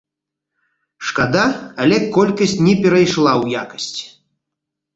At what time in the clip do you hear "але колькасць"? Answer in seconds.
1.85-2.57